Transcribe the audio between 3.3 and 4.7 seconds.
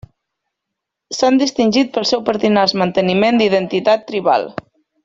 d'identitat tribal.